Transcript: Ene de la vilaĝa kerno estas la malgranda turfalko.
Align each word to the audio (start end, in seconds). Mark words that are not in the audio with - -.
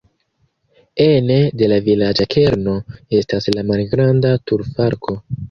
Ene 1.07 1.37
de 1.61 1.67
la 1.73 1.77
vilaĝa 1.89 2.27
kerno 2.37 2.73
estas 3.19 3.51
la 3.59 3.67
malgranda 3.69 4.35
turfalko. 4.51 5.19